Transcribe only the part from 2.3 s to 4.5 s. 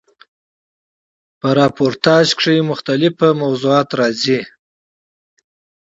کښي مختلیف موضوعات راځي.